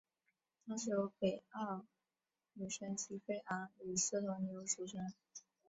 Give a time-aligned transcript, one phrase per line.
[0.65, 1.85] 它是由北欧
[2.53, 4.99] 女神吉菲昂与四头牛所组成。